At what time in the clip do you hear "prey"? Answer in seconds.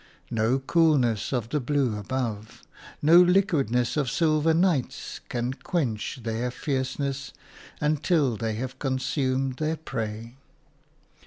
9.77-10.37